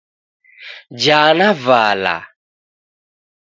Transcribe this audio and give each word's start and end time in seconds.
Jaa 1.03 1.31
na 1.37 1.49
vala. 1.63 2.15